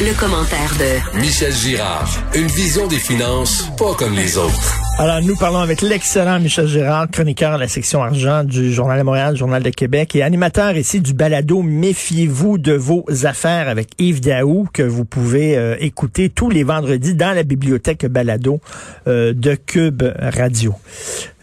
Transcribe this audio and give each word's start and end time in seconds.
Le, 0.00 0.18
commentaire 0.18 0.70
de 0.78 1.18
Michel 1.18 1.52
Girard. 1.52 2.08
Une 2.34 2.46
vision 2.46 2.86
des 2.86 2.98
finances 2.98 3.68
pas 3.76 3.94
comme 3.94 4.14
les 4.14 4.36
autres. 4.36 4.74
Alors, 4.98 5.22
nous 5.22 5.36
parlons 5.36 5.58
avec 5.58 5.82
l'excellent 5.82 6.38
Michel 6.40 6.66
Girard, 6.66 7.08
chroniqueur 7.10 7.52
à 7.52 7.58
la 7.58 7.68
section 7.68 8.02
argent 8.02 8.44
du 8.44 8.72
Journal 8.72 8.98
de 8.98 9.02
Montréal, 9.04 9.36
Journal 9.36 9.62
de 9.62 9.70
Québec 9.70 10.14
et 10.14 10.22
animateur 10.22 10.76
ici 10.76 11.00
du 11.00 11.14
balado 11.14 11.62
Méfiez-vous 11.62 12.58
de 12.58 12.72
vos 12.72 13.04
affaires 13.24 13.68
avec 13.68 13.88
Yves 13.98 14.20
Daou 14.20 14.68
que 14.72 14.82
vous 14.82 15.04
pouvez 15.04 15.56
euh, 15.56 15.76
écouter 15.80 16.28
tous 16.28 16.50
les 16.50 16.64
vendredis 16.64 17.14
dans 17.14 17.34
la 17.34 17.42
bibliothèque 17.42 18.06
balado 18.06 18.60
euh, 19.06 19.32
de 19.34 19.54
Cube 19.54 20.02
Radio. 20.18 20.74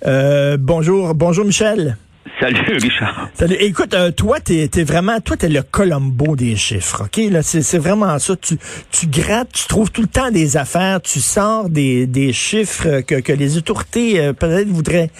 Euh, 0.05 0.57
bonjour, 0.59 1.13
bonjour 1.13 1.45
Michel. 1.45 1.97
Salut 2.39 2.77
Richard. 2.81 3.29
Salut. 3.33 3.55
Écoute, 3.59 3.93
euh, 3.93 4.11
toi, 4.11 4.39
t'es 4.39 4.69
es 4.75 4.83
vraiment, 4.83 5.19
toi, 5.21 5.37
t'es 5.37 5.47
le 5.47 5.61
Colombo 5.61 6.35
des 6.35 6.55
chiffres, 6.55 7.03
ok? 7.05 7.31
Là, 7.31 7.41
c'est 7.43 7.77
vraiment 7.77 8.17
ça. 8.19 8.35
Tu, 8.35 8.57
tu 8.91 9.07
grattes, 9.07 9.53
tu 9.53 9.67
trouves 9.67 9.91
tout 9.91 10.01
le 10.01 10.07
temps 10.07 10.31
des 10.31 10.57
affaires, 10.57 11.01
tu 11.01 11.21
sors 11.21 11.69
des, 11.69 12.07
des 12.07 12.33
chiffres 12.33 13.01
que, 13.01 13.21
que 13.21 13.31
les 13.31 13.57
autorités 13.57 14.19
euh, 14.19 14.33
peut-être 14.33 14.67
voudraient, 14.67 15.11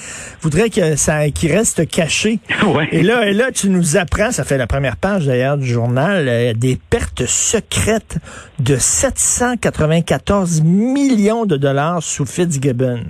voudraient 0.42 0.70
que 0.70 0.96
ça, 0.96 1.30
qui 1.30 1.48
reste 1.48 1.88
caché. 1.88 2.40
Ouais. 2.66 2.88
Et 2.92 3.04
là, 3.04 3.28
et 3.28 3.34
là, 3.34 3.52
tu 3.52 3.70
nous 3.70 3.96
apprends, 3.96 4.32
ça 4.32 4.44
fait 4.44 4.58
la 4.58 4.66
première 4.66 4.98
page 4.98 5.28
d'ailleurs 5.28 5.58
du 5.58 5.68
journal, 5.68 6.28
euh, 6.28 6.54
des 6.54 6.80
pertes 6.90 7.26
secrètes 7.28 8.18
de 8.60 8.76
794 8.76 10.62
millions 10.62 11.46
de 11.46 11.58
dollars 11.58 12.02
sous 12.02 12.26
Fitzgibbon. 12.26 13.04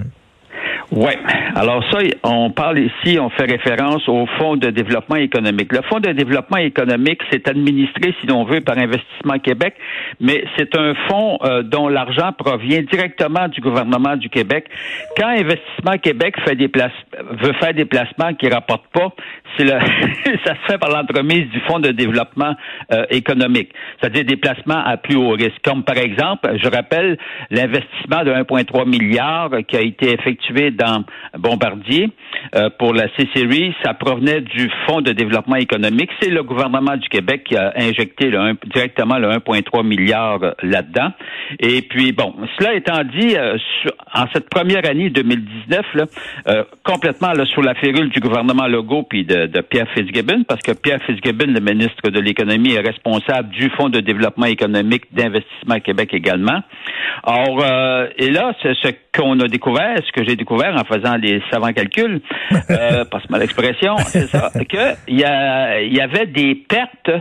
Oui. 0.96 1.12
Alors 1.56 1.84
ça, 1.92 2.00
on 2.24 2.52
parle 2.52 2.80
ici, 2.80 3.20
on 3.20 3.30
fait 3.30 3.44
référence 3.44 4.08
au 4.08 4.26
Fonds 4.38 4.56
de 4.56 4.70
développement 4.70 5.18
économique. 5.18 5.74
Le 5.74 5.82
Fonds 5.90 6.00
de 6.00 6.14
développement 6.14 6.56
économique, 6.58 7.20
c'est 7.30 7.50
administré, 7.50 8.16
si 8.22 8.28
l'on 8.28 8.46
veut, 8.46 8.62
par 8.62 8.78
Investissement 8.78 9.38
Québec, 9.40 9.76
mais 10.22 10.46
c'est 10.58 10.74
un 10.78 10.94
fonds 11.10 11.38
euh, 11.44 11.64
dont 11.64 11.90
l'argent 11.90 12.32
provient 12.32 12.82
directement 12.84 13.50
du 13.50 13.60
gouvernement 13.60 14.16
du 14.16 14.30
Québec. 14.30 14.68
Quand 15.18 15.28
Investissement 15.28 15.98
Québec 16.02 16.36
fait 16.46 16.56
des 16.56 16.68
veut 16.68 17.54
faire 17.60 17.74
des 17.74 17.86
placements 17.86 18.34
qui 18.34 18.48
rapportent 18.48 18.88
pas, 18.94 19.14
c'est 19.58 19.66
le, 19.66 19.72
ça 20.46 20.56
se 20.56 20.72
fait 20.72 20.78
par 20.78 20.90
l'entremise 20.90 21.50
du 21.50 21.60
Fonds 21.68 21.80
de 21.80 21.92
développement 21.92 22.56
euh, 22.94 23.06
économique, 23.10 23.74
c'est-à-dire 24.00 24.24
des 24.24 24.38
placements 24.38 24.84
à 24.86 24.96
plus 24.96 25.16
haut 25.16 25.32
risque. 25.32 25.60
Comme 25.64 25.84
par 25.84 25.98
exemple, 25.98 26.50
je 26.62 26.70
rappelle 26.70 27.18
l'investissement 27.52 28.24
de 28.24 28.32
1,3 28.32 28.88
milliard 28.88 29.50
qui 29.68 29.76
a 29.76 29.82
été 29.82 30.14
effectué 30.14 30.72
dans 30.72 30.85
Bombardier 31.38 32.10
euh, 32.56 32.70
pour 32.78 32.94
la 32.94 33.08
C-Series, 33.16 33.74
ça 33.84 33.94
provenait 33.94 34.42
du 34.42 34.70
Fonds 34.88 35.02
de 35.02 35.12
développement 35.12 35.56
économique. 35.56 36.10
C'est 36.22 36.30
le 36.30 36.44
gouvernement 36.44 36.96
du 36.98 37.08
Québec 37.10 37.44
qui 37.46 37.56
a 37.56 37.74
injecté 37.76 38.32
directement 38.74 39.18
le 39.18 39.30
1,3 39.30 39.86
milliard 39.86 40.40
là-dedans. 40.62 41.12
Et 41.60 41.82
puis, 41.82 42.12
bon, 42.12 42.34
cela 42.58 42.74
étant 42.74 43.04
dit, 43.04 43.36
euh, 43.36 43.58
en 44.14 44.26
cette 44.34 44.50
première 44.50 44.88
année 44.90 45.10
2019, 45.10 45.86
là, 45.96 46.06
euh, 46.48 46.64
complètement 46.84 47.32
là, 47.34 47.46
sous 47.46 47.62
la 47.62 47.76
férule 47.76 48.10
du 48.10 48.20
gouvernement 48.20 48.68
Legault 48.68 49.04
puis 49.04 49.26
de, 49.26 49.48
de, 49.48 49.62
Pierre 49.62 49.88
Fitzgibbon, 49.94 50.44
parce 50.48 50.62
que 50.62 50.72
Pierre 50.72 51.02
Fitzgibbon, 51.04 51.48
le 51.48 51.60
ministre 51.60 52.10
de 52.10 52.20
l'Économie, 52.20 52.74
est 52.74 52.82
responsable 52.82 53.50
du 53.50 53.70
Fonds 53.72 53.90
de 53.90 54.00
développement 54.00 54.46
économique 54.46 55.14
d'investissement 55.14 55.80
Québec 55.80 56.14
également. 56.14 56.62
Or, 57.24 57.64
et 58.18 58.30
là, 58.30 58.54
ce, 58.62 58.74
ce 58.74 58.90
qu'on 59.16 59.40
a 59.40 59.48
découvert, 59.48 59.98
ce 60.06 60.12
que 60.12 60.28
j'ai 60.28 60.36
découvert 60.36 60.75
en 60.76 60.84
faisant 60.84 61.16
les 61.16 61.42
savants 61.52 61.74
calculs, 61.74 62.22
euh, 62.70 63.06
passe-moi 63.06 63.40
l'expression, 63.40 63.98
c'est 63.98 64.28
ça, 64.28 64.52
qu'il 64.70 65.16
y, 65.16 65.22
y 65.22 66.02
avait 66.02 66.26
des 66.28 66.56
pertes 66.56 67.12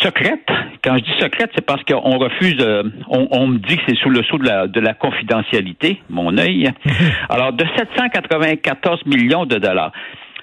secrètes. 0.00 0.48
Quand 0.82 0.96
je 0.96 1.04
dis 1.04 1.20
secrètes, 1.20 1.50
c'est 1.54 1.64
parce 1.64 1.82
qu'on 1.84 2.18
refuse, 2.18 2.64
on, 3.08 3.46
me 3.46 3.58
dit 3.58 3.76
que 3.76 3.82
c'est 3.88 3.96
sous 3.96 4.10
le 4.10 4.22
sceau 4.24 4.38
de 4.38 4.46
la, 4.46 4.66
de 4.66 4.80
la 4.80 4.94
confidentialité, 4.94 6.02
mon 6.10 6.36
œil. 6.38 6.70
Alors, 7.28 7.52
de 7.52 7.64
794 7.76 9.06
millions 9.06 9.46
de 9.46 9.56
dollars. 9.56 9.92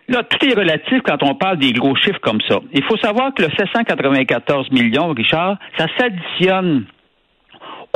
Là, 0.08 0.24
tout 0.24 0.46
est 0.46 0.54
relatif 0.54 1.02
quand 1.04 1.24
on 1.24 1.36
parle 1.36 1.58
des 1.58 1.72
gros 1.74 1.96
chiffres 1.96 2.20
comme 2.22 2.42
ça. 2.48 2.60
Il 2.74 2.84
faut 2.84 2.98
savoir 2.98 3.34
que 3.34 3.44
le 3.44 3.50
794 3.58 4.72
millions, 4.72 5.10
Richard, 5.10 5.58
ça 5.78 5.86
s'additionne 5.98 6.86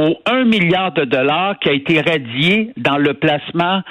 au 0.02 0.16
1 0.26 0.46
milliard 0.46 0.94
de 0.94 1.06
dollars 1.06 1.58
qui 1.60 1.70
a 1.70 1.74
été 1.74 2.02
radié 2.02 2.72
dans 2.78 2.98
le 2.98 3.14
placement 3.14 3.82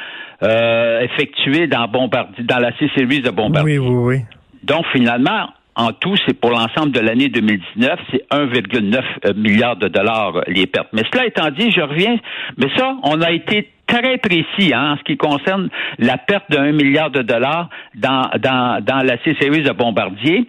euh, 0.43 1.01
effectué 1.01 1.67
dans, 1.67 1.89
Bombardier, 1.89 2.45
dans 2.45 2.59
la 2.59 2.77
C-Series 2.79 3.23
de 3.23 3.31
Bombardier. 3.31 3.79
Oui, 3.79 3.89
oui, 3.89 4.17
oui. 4.17 4.21
Donc, 4.63 4.85
finalement, 4.93 5.49
en 5.77 5.93
tout, 5.93 6.15
c'est 6.27 6.39
pour 6.39 6.51
l'ensemble 6.51 6.93
de 6.93 7.01
l'année 7.01 7.29
2019, 7.29 7.99
c'est 8.11 8.25
1,9 8.31 9.03
euh, 9.25 9.35
milliard 9.35 9.77
de 9.77 9.89
dollars 9.89 10.43
les 10.47 10.67
pertes. 10.67 10.89
Mais 10.93 11.03
cela 11.13 11.27
étant 11.27 11.51
dit, 11.51 11.71
je 11.71 11.81
reviens, 11.81 12.17
mais 12.59 12.69
ça, 12.77 12.97
on 13.03 13.21
a 13.21 13.31
été 13.31 13.71
très 13.95 14.19
précis 14.19 14.73
hein, 14.75 14.93
en 14.93 14.97
ce 14.97 15.03
qui 15.05 15.17
concerne 15.17 15.69
la 15.99 16.19
perte 16.19 16.51
d'un 16.51 16.73
milliard 16.73 17.11
de 17.11 17.23
dollars 17.23 17.69
dans, 17.95 18.29
dans, 18.41 18.83
dans 18.83 19.03
la 19.05 19.17
C-Series 19.23 19.63
de 19.63 19.73
Bombardier. 19.73 20.47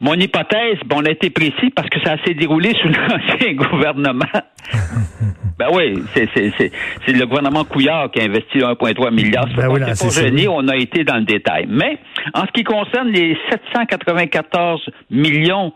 Mon 0.00 0.14
hypothèse, 0.14 0.78
bon, 0.86 0.96
on 1.00 1.04
a 1.04 1.10
été 1.10 1.30
précis 1.30 1.70
parce 1.74 1.88
que 1.88 2.00
ça 2.00 2.16
s'est 2.24 2.34
déroulé 2.34 2.74
sous 2.80 2.88
l'ancien 3.08 3.54
gouvernement. 3.54 4.24
ben 5.58 5.68
oui, 5.72 6.02
c'est, 6.14 6.28
c'est, 6.34 6.52
c'est, 6.58 6.72
c'est 7.06 7.12
le 7.12 7.26
gouvernement 7.26 7.64
Couillard 7.64 8.10
qui 8.10 8.20
a 8.20 8.24
investi 8.24 8.58
1,3 8.58 9.14
milliard. 9.14 9.46
Ben 9.56 9.68
oui, 9.68 9.80
gêné, 10.10 10.48
on 10.48 10.68
a 10.68 10.76
été 10.76 11.04
dans 11.04 11.16
le 11.16 11.24
détail. 11.24 11.66
Mais 11.68 11.98
en 12.34 12.42
ce 12.42 12.52
qui 12.52 12.64
concerne 12.64 13.08
les 13.08 13.36
794 13.50 14.80
millions 15.10 15.72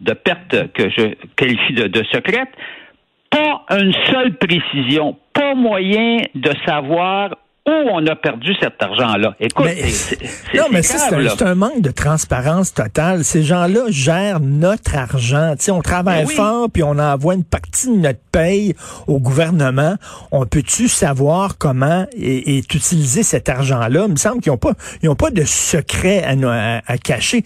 de 0.00 0.12
pertes 0.12 0.72
que 0.72 0.88
je 0.90 1.14
qualifie 1.36 1.74
de, 1.74 1.88
de 1.88 2.04
secrètes, 2.04 2.52
pas 3.34 3.64
une 3.70 3.92
seule 4.12 4.36
précision, 4.36 5.16
pas 5.32 5.54
moyen 5.54 6.18
de 6.34 6.50
savoir 6.64 7.30
où 7.66 7.70
on 7.70 8.06
a 8.06 8.14
perdu 8.14 8.54
cet 8.60 8.82
argent-là? 8.82 9.34
Écoute, 9.40 9.68
c'est, 9.88 10.18
non, 10.54 10.64
mais 10.70 10.82
c'est 10.82 11.42
un, 11.42 11.54
manque 11.54 11.80
de 11.80 11.90
transparence 11.90 12.74
totale. 12.74 13.24
Ces 13.24 13.42
gens-là 13.42 13.84
gèrent 13.88 14.40
notre 14.40 14.96
argent. 14.96 15.54
sais, 15.58 15.70
on 15.70 15.80
travaille 15.80 16.26
ben 16.26 16.30
fort, 16.30 16.68
puis 16.70 16.82
on 16.82 16.98
envoie 16.98 17.34
une 17.34 17.44
partie 17.44 17.88
de 17.88 17.96
notre 17.96 18.18
paye 18.32 18.74
au 19.06 19.18
gouvernement. 19.18 19.96
On 20.30 20.44
peut-tu 20.44 20.88
savoir 20.88 21.56
comment 21.56 22.06
est, 22.16 22.74
utilisé 22.74 23.22
cet 23.22 23.48
argent-là? 23.48 24.04
Il 24.06 24.12
me 24.12 24.16
semble 24.16 24.42
qu'ils 24.42 24.52
n'ont 24.52 24.58
pas, 24.58 24.72
ils 25.02 25.08
ont 25.08 25.16
pas 25.16 25.30
de 25.30 25.44
secret 25.44 26.22
à, 26.22 26.82
à, 26.86 26.98
cacher. 26.98 27.44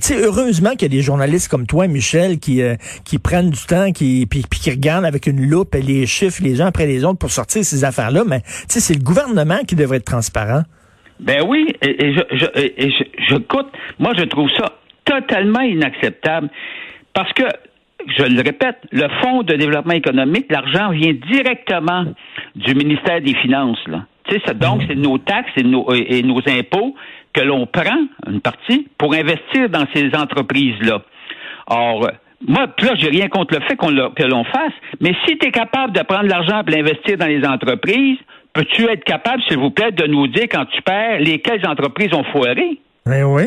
sais, 0.00 0.16
heureusement 0.16 0.70
qu'il 0.70 0.82
y 0.82 0.86
a 0.86 0.96
des 0.96 1.02
journalistes 1.02 1.48
comme 1.48 1.66
toi, 1.66 1.86
Michel, 1.86 2.38
qui, 2.38 2.62
euh, 2.62 2.74
qui 3.04 3.18
prennent 3.18 3.50
du 3.50 3.64
temps, 3.66 3.92
qui, 3.92 4.26
puis, 4.28 4.42
qui 4.42 4.70
regardent 4.70 5.04
avec 5.04 5.26
une 5.26 5.48
loupe 5.48 5.74
les 5.74 6.06
chiffres 6.06 6.42
les 6.42 6.60
uns 6.60 6.66
après 6.66 6.86
les 6.86 7.04
autres 7.04 7.18
pour 7.18 7.30
sortir 7.30 7.64
ces 7.64 7.84
affaires-là. 7.84 8.24
Mais 8.26 8.42
c'est 8.68 8.94
le 8.94 9.02
gouvernement 9.02 9.59
qui 9.66 9.76
devrait 9.76 9.98
être 9.98 10.04
transparent. 10.04 10.62
Ben 11.20 11.42
oui, 11.46 11.74
et, 11.82 12.14
je, 12.14 12.20
je, 12.32 12.46
et 12.54 12.90
je, 12.90 13.04
je, 13.28 13.34
moi 13.98 14.12
je 14.16 14.24
trouve 14.24 14.50
ça 14.56 14.72
totalement 15.04 15.60
inacceptable 15.60 16.48
parce 17.12 17.32
que, 17.32 17.42
je 18.16 18.22
le 18.22 18.40
répète, 18.42 18.78
le 18.92 19.08
Fonds 19.20 19.42
de 19.42 19.54
développement 19.54 19.94
économique, 19.94 20.46
l'argent 20.50 20.90
vient 20.90 21.12
directement 21.30 22.06
du 22.54 22.74
ministère 22.74 23.20
des 23.20 23.34
Finances. 23.34 23.82
Là. 23.86 24.06
Ça, 24.46 24.54
donc, 24.54 24.82
c'est 24.86 24.94
nos 24.94 25.18
taxes 25.18 25.50
et 25.56 25.64
nos, 25.64 25.92
et 25.92 26.22
nos 26.22 26.40
impôts 26.48 26.94
que 27.32 27.40
l'on 27.40 27.66
prend, 27.66 28.06
une 28.26 28.40
partie, 28.40 28.88
pour 28.96 29.14
investir 29.14 29.68
dans 29.68 29.84
ces 29.92 30.14
entreprises-là. 30.14 31.02
Or, 31.66 32.10
moi, 32.46 32.66
là, 32.80 32.94
j'ai 32.94 33.08
rien 33.08 33.28
contre 33.28 33.54
le 33.54 33.60
fait 33.66 33.76
qu'on 33.76 33.88
que 33.88 34.22
l'on 34.22 34.44
fasse, 34.44 34.72
mais 35.00 35.14
si 35.26 35.36
tu 35.36 35.48
es 35.48 35.50
capable 35.50 35.92
de 35.92 36.02
prendre 36.02 36.28
l'argent 36.28 36.62
pour 36.64 36.74
l'investir 36.74 37.18
dans 37.18 37.26
les 37.26 37.44
entreprises, 37.44 38.18
peux-tu 38.52 38.88
être 38.90 39.04
capable, 39.04 39.42
s'il 39.48 39.58
vous 39.58 39.70
plaît, 39.70 39.92
de 39.92 40.06
nous 40.06 40.26
dire 40.26 40.46
quand 40.50 40.64
tu 40.66 40.82
perds 40.82 41.20
lesquelles 41.20 41.66
entreprises 41.66 42.12
ont 42.14 42.24
foiré? 42.24 42.78
Ben 43.06 43.24
oui. 43.24 43.44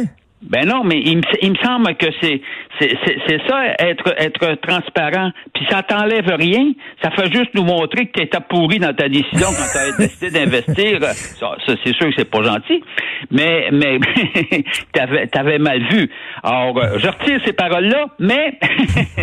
Ben 0.50 0.66
non, 0.66 0.84
mais 0.84 1.00
il 1.00 1.18
me, 1.18 1.24
il 1.42 1.52
me 1.52 1.58
semble 1.58 1.96
que 1.96 2.08
c'est 2.22 2.42
c'est 2.80 3.48
ça, 3.48 3.66
être 3.80 4.14
être 4.18 4.56
transparent. 4.62 5.32
Puis 5.54 5.66
ça 5.70 5.84
t'enlève 5.84 6.28
rien. 6.28 6.74
Ça 7.02 7.12
fait 7.12 7.32
juste 7.32 7.54
nous 7.54 7.64
montrer 7.64 8.08
que 8.08 8.20
tu 8.20 8.24
étais 8.24 8.40
pourri 8.50 8.80
dans 8.80 8.94
ta 8.94 9.08
décision 9.08 9.48
quand 9.48 9.72
tu 9.72 9.78
as 9.78 9.98
décidé 9.98 10.32
d'investir. 10.32 11.02
Ça, 11.04 11.56
c'est 11.66 11.94
sûr 11.94 12.08
que 12.08 12.14
c'est 12.18 12.30
pas 12.30 12.42
gentil. 12.44 12.84
Mais 13.32 13.70
mais 13.72 14.00
t'avais 14.94 15.30
avais 15.34 15.60
mal 15.60 15.82
vu. 15.90 16.10
Alors, 16.44 16.78
euh, 16.78 16.98
je 16.98 17.08
retire 17.08 17.40
ces 17.46 17.54
paroles-là, 17.54 18.08
mais 18.20 18.60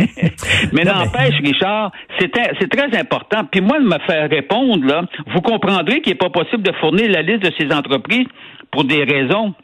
mais 0.72 0.84
n'empêche, 0.84 1.38
Richard, 1.44 1.92
c'est 2.18 2.30
c'est 2.58 2.70
très 2.70 2.98
important. 2.98 3.44
Puis 3.50 3.60
moi 3.60 3.78
de 3.78 3.84
me 3.84 3.98
faire 4.06 4.30
répondre, 4.30 4.86
là, 4.86 5.02
vous 5.34 5.40
comprendrez 5.42 6.00
qu'il 6.00 6.12
n'est 6.12 6.18
pas 6.18 6.30
possible 6.30 6.62
de 6.62 6.72
fournir 6.80 7.10
la 7.10 7.22
liste 7.22 7.42
de 7.42 7.52
ces 7.58 7.72
entreprises 7.74 8.26
pour 8.70 8.84
des 8.84 9.04
raisons 9.04 9.54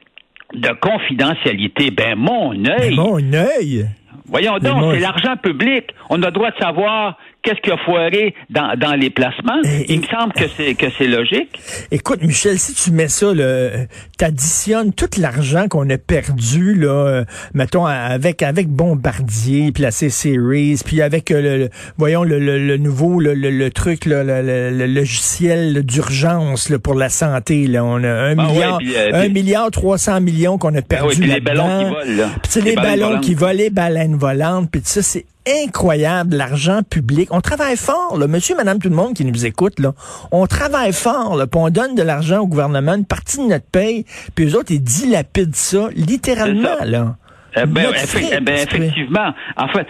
de 0.55 0.69
confidentialité. 0.81 1.91
Ben, 1.91 2.17
mon 2.17 2.53
œil. 2.65 2.95
mon 2.95 3.33
œil. 3.33 3.87
Voyons 4.29 4.59
donc, 4.59 4.95
c'est 4.95 5.01
l'argent 5.01 5.37
public. 5.37 5.85
On 6.11 6.23
a 6.23 6.27
le 6.27 6.33
droit 6.33 6.51
de 6.51 6.57
savoir 6.61 7.17
qu'est-ce 7.47 7.61
qui 7.61 7.71
a 7.71 7.77
foiré 7.79 8.35
dans, 8.51 8.77
dans 8.77 8.95
les 8.95 9.09
placements? 9.09 9.61
Il 9.89 10.01
me 10.01 10.07
semble 10.07 10.33
que 10.33 10.49
c'est 10.57 10.75
que 10.75 10.87
c'est 10.99 11.07
logique. 11.07 11.59
Écoute, 11.93 12.23
Michel, 12.23 12.59
si 12.59 12.75
tu 12.75 12.91
mets 12.91 13.09
ça, 13.09 13.33
tu 13.33 14.25
additionnes 14.25 14.93
tout 14.93 15.09
l'argent 15.19 15.69
qu'on 15.69 15.89
a 15.91 15.97
perdu, 15.97 16.75
là, 16.75 16.89
euh, 16.89 17.25
mettons, 17.55 17.87
avec 17.87 18.43
avec 18.43 18.69
Bombardier, 18.69 19.71
puis 19.71 19.85
la 19.85 19.93
C-Series, 19.93 20.81
puis 20.85 21.01
avec 21.03 21.31
euh, 21.31 21.59
le, 21.59 21.71
voyons 21.97 22.25
le, 22.25 22.39
le, 22.39 22.77
nouveau 22.77 23.21
le, 23.21 23.35
le, 23.35 23.71
truc, 23.71 24.07
là, 24.07 24.25
le, 24.25 24.87
logiciel 24.87 25.85
d'urgence 25.85 26.73
pour 26.83 26.95
la 26.95 27.09
santé. 27.09 27.69
Là. 27.69 27.85
On 27.85 28.03
a 28.03 28.09
un 28.09 28.39
ah 28.39 28.47
milliard, 28.47 28.79
euh, 28.83 29.11
un 29.13 29.29
milliard 29.29 29.71
trois 29.71 29.99
cents 29.99 30.21
millions 30.21 30.59
qu'on 30.59 30.75
a 30.75 30.79
ah 30.79 30.83
perdu. 30.83 31.23
les 31.23 31.41
ballons 31.41 31.95
qui 32.03 32.15
volent. 32.15 32.29
Puis 32.43 32.63
les, 32.63 32.75
ballons, 32.75 33.21
qui 33.21 33.35
volent, 33.35 33.53
les 33.53 33.71
baleines 33.71 34.17
volantes, 34.17 34.71
puis 34.71 34.81
ça, 34.85 35.03
c'est 35.03 35.27
incroyable, 35.47 36.37
l'argent 36.37 36.81
public. 36.83 37.29
On 37.33 37.41
travaille 37.41 37.77
fort, 37.77 38.17
là. 38.19 38.27
monsieur, 38.27 38.57
madame, 38.57 38.79
tout 38.79 38.89
le 38.89 38.97
monde 38.97 39.15
qui 39.15 39.25
nous 39.25 39.47
écoute, 39.47 39.79
là. 39.79 39.93
On 40.33 40.47
travaille 40.47 40.93
fort, 40.93 41.37
là, 41.37 41.47
puis 41.47 41.61
on 41.61 41.71
donne 41.71 41.95
de 41.95 42.03
l'argent 42.03 42.41
au 42.41 42.47
gouvernement, 42.47 42.95
une 42.95 43.07
partie 43.07 43.39
de 43.39 43.45
notre 43.45 43.71
paye, 43.71 44.05
puis 44.35 44.47
eux 44.47 44.57
autres, 44.57 44.73
ils 44.73 44.83
dilapident 44.83 45.55
ça, 45.55 45.89
littéralement, 45.95 46.85
là. 46.85 47.17
Eh 47.57 47.65
ben, 47.65 47.87
eh 48.33 48.41
ben 48.41 48.55
effectivement. 48.55 49.33
En 49.57 49.69
fait, 49.69 49.87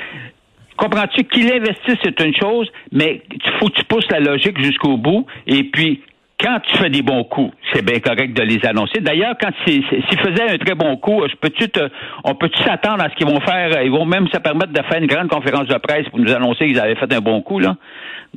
comprends-tu 0.76 1.24
qu'il 1.24 1.50
investisse, 1.52 1.98
c'est 2.04 2.20
une 2.20 2.34
chose, 2.36 2.68
mais 2.92 3.22
il 3.30 3.52
faut 3.58 3.68
que 3.68 3.74
tu 3.74 3.84
pousses 3.84 4.08
la 4.10 4.20
logique 4.20 4.62
jusqu'au 4.62 4.96
bout, 4.96 5.26
et 5.46 5.64
puis 5.64 6.00
quand 6.38 6.58
tu 6.64 6.76
fais 6.76 6.90
des 6.90 7.02
bons 7.02 7.24
coups, 7.24 7.52
c'est 7.72 7.84
bien 7.84 7.98
correct 7.98 8.34
de 8.34 8.42
les 8.42 8.64
annoncer. 8.66 9.00
D'ailleurs, 9.00 9.34
quand 9.40 9.50
s'ils 9.64 9.82
faisaient 9.84 10.50
un 10.50 10.58
très 10.58 10.74
bon 10.74 10.96
coup, 10.96 11.22
je 11.28 11.34
peux-tu 11.36 11.68
te, 11.70 11.80
on 12.24 12.34
peut-tu 12.34 12.62
s'attendre 12.62 13.02
à 13.02 13.08
ce 13.08 13.14
qu'ils 13.14 13.26
vont 13.26 13.40
faire? 13.40 13.82
Ils 13.82 13.90
vont 13.90 14.04
même 14.04 14.28
se 14.28 14.38
permettre 14.38 14.72
de 14.72 14.82
faire 14.82 15.00
une 15.00 15.06
grande 15.06 15.28
conférence 15.28 15.66
de 15.66 15.78
presse 15.78 16.08
pour 16.10 16.18
nous 16.18 16.32
annoncer 16.32 16.66
qu'ils 16.66 16.78
avaient 16.78 16.94
fait 16.94 17.12
un 17.12 17.20
bon 17.20 17.40
coup, 17.40 17.58
là? 17.58 17.76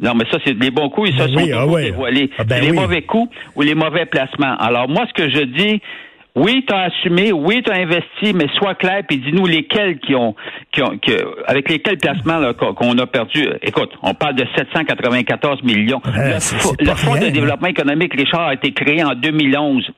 Non, 0.01 0.13
mais 0.16 0.24
ça, 0.31 0.38
c'est 0.46 0.57
des 0.57 0.72
bons 0.72 0.90
coups, 0.90 1.10
et 1.10 1.18
ça, 1.18 1.28
ben 1.28 1.34
sont 1.34 1.40
ah 1.54 1.81
dévoilés. 1.81 2.30
Ah 2.38 2.44
ben 2.46 2.62
les 2.62 2.72
mauvais 2.72 3.01
coups 3.01 3.36
ou 3.56 3.63
les 3.63 3.75
mauvais 3.75 4.06
placements. 4.06 4.56
Alors, 4.57 4.88
moi, 4.88 5.06
ce 5.10 5.13
que 5.13 5.30
je 5.30 5.44
dis, 5.44 5.81
oui, 6.36 6.64
tu 6.68 6.74
as 6.74 6.84
assumé, 6.84 7.31
oui, 7.31 7.62
tu 7.64 7.72
as 7.72 7.76
investi, 7.76 8.34
mais 8.34 8.48
sois 8.58 8.76
clair 8.76 9.04
et 9.10 9.18
dis-nous 9.18 9.46
lesquels 9.46 10.00
qui 10.00 10.16
ont, 10.16 10.36
qui 10.72 10.81
ont 10.81 10.98
avec 11.48 11.70
lesquels 11.70 11.98
placements 11.98 12.54
qu'on 12.54 12.98
a 12.98 13.08
perdu. 13.08 13.48
Écoute, 13.62 13.92
on 14.04 14.14
parle 14.14 14.36
de 14.36 14.46
794 14.56 15.64
millions. 15.64 16.02
le, 16.06 16.94
Fonds 16.96 17.16
de 17.16 17.30
développement 17.30 17.68
économique, 17.68 18.14
Richard, 18.14 18.48
a 18.48 18.54
été 18.54 18.72
créé 18.72 19.04
en 19.04 19.16
2011. 19.16 19.90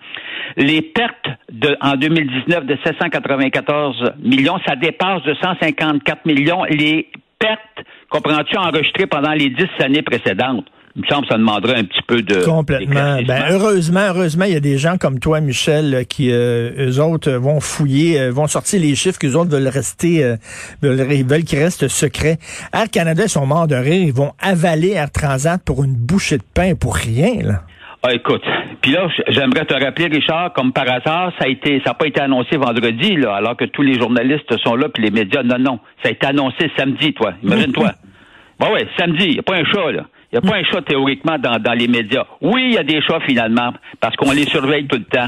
Les 0.57 0.81
pertes 0.81 1.27
de, 1.51 1.75
en 1.81 1.95
2019 1.95 2.65
de 2.65 2.77
794 2.85 4.13
millions, 4.23 4.57
ça 4.65 4.75
dépasse 4.75 5.23
de 5.23 5.35
154 5.41 6.25
millions 6.25 6.63
les 6.65 7.07
pertes, 7.39 7.87
comprends-tu, 8.09 8.57
enregistrées 8.57 9.07
pendant 9.07 9.33
les 9.33 9.49
dix 9.49 9.69
années 9.79 10.01
précédentes 10.01 10.65
il 10.95 11.03
me 11.03 11.07
semble 11.07 11.23
que 11.23 11.33
ça 11.33 11.37
demanderait 11.37 11.79
un 11.79 11.83
petit 11.83 12.01
peu 12.05 12.21
de 12.21 12.43
complètement. 12.43 13.21
Ben, 13.25 13.43
heureusement, 13.49 14.01
heureusement, 14.09 14.45
il 14.45 14.53
y 14.53 14.57
a 14.57 14.61
des 14.61 14.77
gens 14.77 14.97
comme 14.97 15.19
toi, 15.19 15.39
Michel, 15.39 16.05
qui 16.07 16.31
euh, 16.31 16.89
eux 16.89 16.99
autres 17.01 17.31
vont 17.31 17.59
fouiller, 17.59 18.19
euh, 18.19 18.31
vont 18.31 18.47
sortir 18.47 18.81
les 18.81 18.95
chiffres 18.95 19.19
qu'eux 19.19 19.35
autres 19.35 19.51
veulent 19.51 19.67
rester, 19.67 20.23
euh, 20.23 20.35
veulent, 20.81 21.01
veulent 21.25 21.43
qu'ils 21.43 21.59
restent 21.59 21.87
secrets. 21.87 22.37
Air 22.73 22.89
Canada, 22.91 23.23
ils 23.23 23.29
sont 23.29 23.45
morts 23.45 23.67
de 23.67 23.75
rire, 23.75 24.03
ils 24.03 24.13
vont 24.13 24.33
avaler 24.39 24.91
Air 24.91 25.11
Transat 25.11 25.61
pour 25.63 25.83
une 25.83 25.95
bouchée 25.95 26.37
de 26.37 26.43
pain 26.53 26.75
pour 26.75 26.95
rien 26.95 27.41
là. 27.41 27.61
Ah, 28.03 28.15
écoute, 28.15 28.41
puis 28.81 28.93
là, 28.93 29.07
j'aimerais 29.27 29.65
te 29.65 29.75
rappeler, 29.75 30.07
Richard, 30.07 30.53
comme 30.53 30.73
par 30.73 30.91
hasard, 30.91 31.31
ça 31.37 31.45
a 31.45 31.47
été, 31.47 31.79
ça 31.85 31.91
n'a 31.91 31.93
pas 31.93 32.07
été 32.07 32.19
annoncé 32.19 32.57
vendredi, 32.57 33.15
là, 33.15 33.35
alors 33.35 33.55
que 33.55 33.65
tous 33.65 33.83
les 33.83 33.99
journalistes 33.99 34.57
sont 34.63 34.75
là, 34.75 34.89
puis 34.89 35.03
les 35.03 35.11
médias, 35.11 35.43
non, 35.43 35.59
non, 35.59 35.79
ça 36.01 36.09
a 36.09 36.11
été 36.11 36.25
annoncé 36.25 36.71
samedi, 36.75 37.13
toi. 37.13 37.33
Imagine-toi. 37.43 37.91
bon, 38.59 38.73
ouais, 38.73 38.87
samedi, 38.97 39.25
il 39.25 39.33
n'y 39.33 39.39
a 39.39 39.43
pas 39.43 39.55
un 39.55 39.65
chat, 39.65 39.91
là. 39.91 40.05
Il 40.31 40.39
n'y 40.39 40.47
a 40.47 40.49
pas 40.49 40.57
un 40.59 40.63
chat 40.63 40.81
théoriquement 40.83 41.37
dans, 41.37 41.59
dans 41.59 41.73
les 41.73 41.89
médias. 41.89 42.23
Oui, 42.39 42.67
il 42.67 42.73
y 42.75 42.77
a 42.77 42.83
des 42.83 43.01
chats 43.01 43.19
finalement, 43.19 43.73
parce 43.99 44.15
qu'on 44.15 44.31
les 44.31 44.45
surveille 44.45 44.87
tout 44.87 44.97
le 44.97 45.03
temps. 45.03 45.27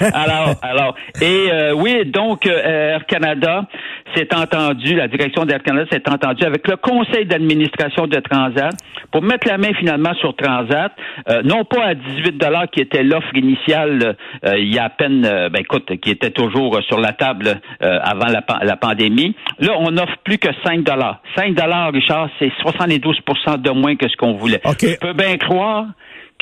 alors, 0.12 0.56
alors, 0.60 0.96
et 1.20 1.52
euh, 1.52 1.72
oui, 1.72 2.04
donc 2.06 2.44
euh, 2.46 2.94
Air 2.94 3.06
Canada 3.06 3.64
s'est 4.14 4.34
entendu, 4.34 4.94
la 4.94 5.08
direction 5.08 5.44
d'Air 5.44 5.62
Canada 5.62 5.88
s'est 5.90 6.08
entendue 6.08 6.44
avec 6.44 6.66
le 6.68 6.76
conseil 6.76 7.26
d'administration 7.26 8.06
de 8.06 8.16
Transat 8.20 8.74
pour 9.10 9.22
mettre 9.22 9.46
la 9.48 9.58
main 9.58 9.72
finalement 9.74 10.14
sur 10.14 10.34
Transat, 10.36 10.92
euh, 11.28 11.42
non 11.44 11.64
pas 11.64 11.84
à 11.84 11.94
18 11.94 12.38
dollars 12.38 12.70
qui 12.70 12.80
était 12.80 13.02
l'offre 13.02 13.34
initiale 13.34 14.16
il 14.56 14.72
y 14.72 14.78
a 14.78 14.84
à 14.84 14.90
peine, 14.90 15.22
ben 15.22 15.60
écoute, 15.60 15.90
qui 16.00 16.10
était 16.10 16.30
toujours 16.30 16.80
sur 16.82 16.98
la 16.98 17.12
table 17.12 17.60
avant 17.80 18.26
la, 18.26 18.42
la, 18.62 18.76
pandémie. 18.76 19.34
Là, 19.58 19.74
on 19.78 19.96
offre 19.96 20.16
plus 20.24 20.38
que 20.38 20.48
5 20.64 20.82
dollars. 20.82 21.20
5 21.36 21.54
dollars, 21.54 21.92
Richard, 21.92 22.28
c'est 22.38 22.50
72% 22.64 23.60
de 23.60 23.70
moins 23.70 23.96
que 23.96 24.08
ce 24.08 24.16
qu'on 24.16 24.34
voulait. 24.34 24.60
Je 24.64 24.98
peux 24.98 25.12
bien 25.12 25.36
croire 25.36 25.86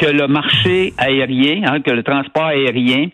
que 0.00 0.06
le 0.06 0.26
marché 0.26 0.93
aérien, 0.99 1.62
hein, 1.67 1.81
que 1.81 1.90
le 1.90 2.02
transport 2.02 2.46
aérien 2.46 3.08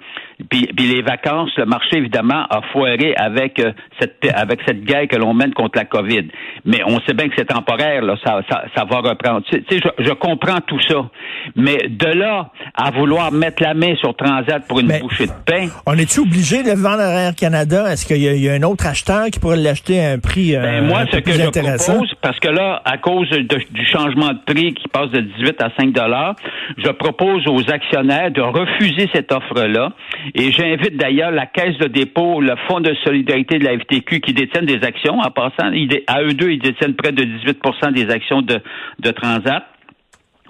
puis, 0.50 0.68
les 0.76 1.00
vacances, 1.00 1.50
le 1.56 1.64
marché, 1.64 1.96
évidemment, 1.96 2.44
a 2.50 2.60
foiré 2.72 3.14
avec 3.16 3.58
euh, 3.58 3.72
cette 3.98 4.16
avec 4.34 4.60
cette 4.66 4.84
guerre 4.84 5.08
que 5.08 5.16
l'on 5.16 5.32
mène 5.32 5.54
contre 5.54 5.78
la 5.78 5.86
COVID. 5.86 6.28
Mais 6.66 6.82
on 6.84 7.00
sait 7.00 7.14
bien 7.14 7.28
que 7.28 7.34
c'est 7.38 7.46
temporaire, 7.46 8.02
là, 8.02 8.16
ça, 8.22 8.42
ça, 8.50 8.64
ça 8.76 8.84
va 8.84 8.98
reprendre. 8.98 9.42
Tu 9.50 9.64
sais, 9.68 9.80
je, 9.82 10.04
je, 10.04 10.12
comprends 10.12 10.60
tout 10.66 10.80
ça. 10.80 11.08
Mais 11.54 11.88
de 11.88 12.06
là 12.06 12.50
à 12.74 12.90
vouloir 12.90 13.32
mettre 13.32 13.62
la 13.62 13.72
main 13.72 13.94
sur 13.96 14.14
Transat 14.14 14.66
pour 14.68 14.80
une 14.80 14.98
bouchée 14.98 15.26
de 15.26 15.32
pain. 15.46 15.68
On 15.86 15.94
est-tu 15.94 16.20
obligé 16.20 16.62
de 16.62 16.72
vendre 16.72 17.00
à 17.00 17.28
Air 17.28 17.34
Canada? 17.34 17.90
Est-ce 17.90 18.04
qu'il 18.04 18.18
y, 18.18 18.48
a 18.48 18.52
un 18.52 18.62
autre 18.62 18.86
acheteur 18.86 19.26
qui 19.32 19.40
pourrait 19.40 19.56
l'acheter 19.56 20.04
à 20.04 20.12
un 20.12 20.18
prix 20.18 20.54
euh, 20.54 20.60
ben, 20.60 20.86
moi, 20.86 21.04
ce 21.10 21.18
que 21.18 21.32
je 21.32 21.48
propose, 21.48 22.14
parce 22.20 22.38
que 22.40 22.48
là, 22.48 22.82
à 22.84 22.98
cause 22.98 23.28
du 23.30 23.86
changement 23.86 24.34
de 24.34 24.40
prix 24.44 24.74
qui 24.74 24.88
passe 24.88 25.10
de 25.10 25.20
18 25.20 25.62
à 25.62 25.70
5 25.78 25.92
dollars, 25.92 26.36
je 26.76 26.90
propose 26.90 27.46
aux 27.46 27.70
actionnaires 27.70 28.30
de 28.30 28.42
refuser 28.42 29.08
cette 29.14 29.32
offre-là 29.32 29.92
et 30.34 30.52
j'invite 30.52 30.96
d'ailleurs 30.96 31.30
la 31.30 31.46
Caisse 31.46 31.78
de 31.78 31.86
dépôt, 31.86 32.40
le 32.40 32.54
Fonds 32.68 32.80
de 32.80 32.94
solidarité 33.04 33.58
de 33.58 33.64
la 33.64 33.78
FTQ 33.78 34.20
qui 34.20 34.32
détiennent 34.32 34.66
des 34.66 34.82
actions. 34.82 35.18
En 35.18 35.30
passant, 35.30 35.70
à 36.06 36.22
eux 36.22 36.32
deux, 36.32 36.50
ils 36.50 36.58
détiennent 36.58 36.94
près 36.96 37.12
de 37.12 37.24
18% 37.24 37.92
des 37.92 38.10
actions 38.10 38.42
de, 38.42 38.60
de 38.98 39.10
Transat 39.10 39.64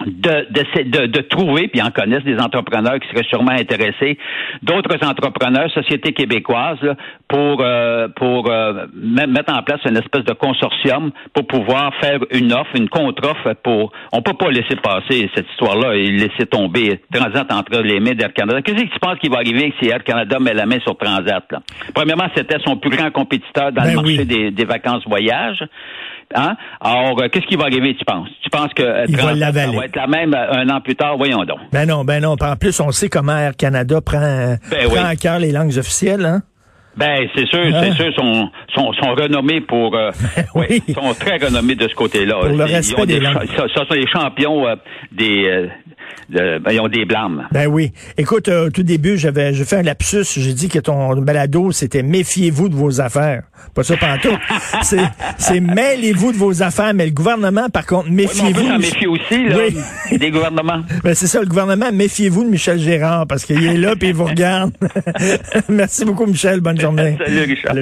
de, 0.05 0.47
de, 0.51 1.05
de, 1.07 1.21
trouver, 1.21 1.67
puis 1.67 1.81
en 1.81 1.89
connaissent 1.89 2.23
des 2.23 2.37
entrepreneurs 2.39 2.99
qui 2.99 3.07
seraient 3.09 3.27
sûrement 3.29 3.51
intéressés, 3.51 4.17
d'autres 4.61 4.95
entrepreneurs, 5.03 5.71
sociétés 5.71 6.13
québécoises, 6.13 6.77
pour 7.27 7.61
euh, 7.61 8.07
pour 8.15 8.49
euh, 8.49 8.85
mettre 8.95 9.53
en 9.53 9.63
place 9.63 9.79
une 9.85 9.97
espèce 9.97 10.23
de 10.23 10.33
consortium 10.33 11.11
pour 11.33 11.47
pouvoir 11.47 11.93
faire 12.01 12.19
une 12.31 12.53
offre, 12.53 12.75
une 12.75 12.89
contre-offre 12.89 13.55
pour. 13.63 13.91
On 14.11 14.21
peut 14.21 14.33
pas 14.33 14.49
laisser 14.49 14.75
passer 14.75 15.29
cette 15.35 15.49
histoire-là 15.51 15.95
et 15.95 16.07
laisser 16.11 16.45
tomber 16.45 16.99
Transat 17.11 17.51
entre 17.51 17.81
les 17.81 17.99
mains 17.99 18.13
d'Air 18.13 18.33
Canada. 18.33 18.61
Qu'est-ce 18.61 18.83
que 18.83 18.93
tu 18.93 18.99
penses 18.99 19.19
qu'il 19.19 19.31
va 19.31 19.37
arriver 19.37 19.73
si 19.81 19.89
Air 19.89 20.03
Canada 20.03 20.39
met 20.39 20.53
la 20.53 20.65
main 20.65 20.79
sur 20.79 20.97
Transat? 20.97 21.43
Là? 21.51 21.59
Premièrement, 21.93 22.27
c'était 22.35 22.59
son 22.65 22.77
plus 22.77 22.91
grand 22.91 23.11
compétiteur 23.11 23.71
dans 23.71 23.83
le 23.83 23.89
ben 23.89 23.95
marché 23.95 24.25
des, 24.25 24.51
des 24.51 24.65
vacances 24.65 25.03
voyages. 25.07 25.63
Hein? 26.35 26.55
Alors, 26.81 27.21
euh, 27.21 27.29
qu'est-ce 27.29 27.45
qui 27.45 27.55
va 27.55 27.65
arriver, 27.65 27.95
tu 27.95 28.03
penses? 28.03 28.27
Tu 28.43 28.49
penses 28.49 28.73
que 28.73 28.83
euh, 28.83 29.05
va, 29.09 29.51
va 29.51 29.85
être 29.85 29.95
la 29.95 30.07
même 30.07 30.33
euh, 30.33 30.51
un 30.51 30.69
an 30.69 30.81
plus 30.81 30.95
tard? 30.95 31.17
Voyons 31.17 31.45
donc. 31.45 31.59
Ben 31.71 31.87
non, 31.87 32.03
ben 32.03 32.21
non. 32.21 32.35
En 32.41 32.55
plus, 32.55 32.79
on 32.79 32.91
sait 32.91 33.09
comment 33.09 33.37
Air 33.37 33.55
Canada 33.55 34.01
prend, 34.01 34.57
ben 34.69 34.89
prend 34.89 35.05
à 35.05 35.15
cœur 35.15 35.39
les 35.39 35.51
langues 35.51 35.77
officielles, 35.77 36.25
hein? 36.25 36.41
Ben, 36.97 37.27
c'est 37.35 37.45
sûr, 37.45 37.59
c'est 37.63 37.75
hein? 37.75 37.93
sûr, 37.93 38.11
sont, 38.15 38.49
sont, 38.73 38.91
sont 38.93 39.13
renommés 39.13 39.61
pour, 39.61 39.95
euh, 39.95 40.09
oui. 40.55 40.81
sont 40.95 41.13
très 41.13 41.37
renommés 41.37 41.75
de 41.75 41.87
ce 41.87 41.93
côté-là. 41.93 42.39
Pour 42.39 42.49
le 42.49 42.63
respect 42.63 43.05
des, 43.05 43.19
langues. 43.19 43.47
Ce 43.55 43.67
sont 43.67 43.85
les 43.91 44.07
champions 44.07 44.65
des, 45.11 45.69
ben, 46.29 46.71
ils 46.71 46.79
ont 46.79 46.87
des 46.87 47.05
blâmes. 47.05 47.47
Ben 47.51 47.67
oui. 47.67 47.91
Écoute, 48.17 48.49
au 48.49 48.69
tout 48.69 48.83
début, 48.83 49.17
j'avais, 49.17 49.53
j'ai 49.53 49.65
fait 49.65 49.77
un 49.77 49.83
lapsus. 49.83 50.23
J'ai 50.37 50.53
dit 50.53 50.69
que 50.69 50.79
ton 50.79 51.15
balado, 51.21 51.71
c'était 51.71 52.03
méfiez-vous 52.03 52.69
de 52.69 52.75
vos 52.75 53.01
affaires. 53.01 53.43
Pas 53.73 53.83
ça 53.83 53.97
pantoute. 53.97 54.39
c'est, 54.83 55.03
c'est 55.37 55.59
mêlez-vous 55.59 56.31
de 56.31 56.37
vos 56.37 56.61
affaires. 56.63 56.93
Mais 56.93 57.05
le 57.05 57.11
gouvernement, 57.11 57.69
par 57.69 57.85
contre, 57.85 58.09
méfiez-vous. 58.09 58.59
Oui, 58.59 58.69
on 58.73 58.79
méfier 58.79 59.07
aussi, 59.07 59.43
là, 59.45 59.57
oui. 60.11 60.17
des 60.17 60.31
gouvernements. 60.31 60.81
Ben, 61.03 61.13
c'est 61.13 61.27
ça, 61.27 61.39
le 61.39 61.45
gouvernement, 61.45 61.91
méfiez-vous 61.93 62.43
de 62.43 62.49
Michel 62.49 62.79
Gérard 62.79 63.27
parce 63.27 63.45
qu'il 63.45 63.63
est 63.63 63.77
là 63.77 63.95
puis 63.95 64.09
il 64.09 64.15
vous 64.15 64.25
regarde. 64.25 64.73
Merci 65.69 66.05
beaucoup, 66.05 66.25
Michel. 66.25 66.59
Bonne 66.59 66.79
journée. 66.79 67.17
Salut, 67.23 67.43
Richard. 67.43 67.75